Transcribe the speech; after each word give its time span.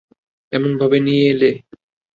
এমনভাবে 0.51 0.97
নিয়ে 1.05 1.25
এলে? 1.31 1.51